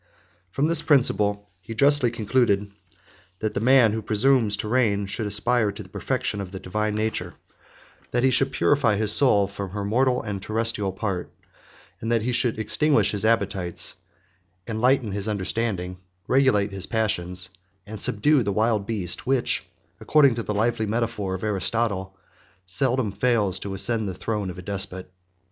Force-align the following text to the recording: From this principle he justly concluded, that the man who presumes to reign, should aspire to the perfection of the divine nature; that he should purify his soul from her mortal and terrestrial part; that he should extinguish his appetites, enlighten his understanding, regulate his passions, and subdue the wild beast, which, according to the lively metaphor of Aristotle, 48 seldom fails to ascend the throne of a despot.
From 0.49 0.67
this 0.67 0.81
principle 0.81 1.47
he 1.61 1.75
justly 1.75 2.09
concluded, 2.09 2.71
that 3.37 3.53
the 3.53 3.59
man 3.59 3.93
who 3.93 4.01
presumes 4.01 4.57
to 4.57 4.67
reign, 4.67 5.05
should 5.05 5.27
aspire 5.27 5.71
to 5.71 5.83
the 5.83 5.89
perfection 5.89 6.41
of 6.41 6.49
the 6.51 6.59
divine 6.59 6.95
nature; 6.95 7.35
that 8.09 8.23
he 8.23 8.31
should 8.31 8.51
purify 8.51 8.95
his 8.97 9.11
soul 9.11 9.45
from 9.47 9.69
her 9.69 9.85
mortal 9.85 10.19
and 10.23 10.41
terrestrial 10.41 10.91
part; 10.91 11.31
that 12.01 12.23
he 12.23 12.31
should 12.31 12.57
extinguish 12.57 13.11
his 13.11 13.23
appetites, 13.23 13.97
enlighten 14.67 15.11
his 15.11 15.27
understanding, 15.27 15.99
regulate 16.27 16.71
his 16.71 16.87
passions, 16.87 17.51
and 17.85 18.01
subdue 18.01 18.41
the 18.41 18.51
wild 18.51 18.87
beast, 18.87 19.27
which, 19.27 19.63
according 19.99 20.33
to 20.33 20.41
the 20.41 20.55
lively 20.55 20.87
metaphor 20.87 21.35
of 21.35 21.43
Aristotle, 21.43 22.05
48 22.63 22.63
seldom 22.65 23.11
fails 23.11 23.59
to 23.59 23.75
ascend 23.75 24.09
the 24.09 24.15
throne 24.15 24.49
of 24.49 24.57
a 24.57 24.63
despot. 24.63 25.11